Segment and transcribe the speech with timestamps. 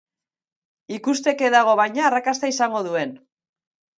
[0.95, 3.13] Ikusteke dago, baina, arrakasta izango duen.